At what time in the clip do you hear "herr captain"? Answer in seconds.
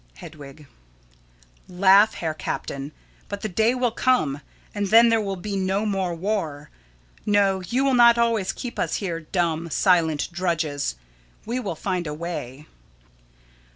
2.15-2.91